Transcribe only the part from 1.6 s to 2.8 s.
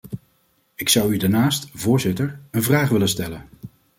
voorzitter, een